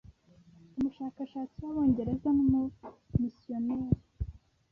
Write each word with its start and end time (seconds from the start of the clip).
Umushakashatsi 0.75 1.57
w’abongereza 1.65 2.27
n’umumisiyoneri 2.33 3.99